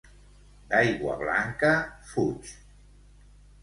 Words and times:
D'aigua 0.71 1.19
blanca, 1.21 1.71
fuig. 2.11 2.53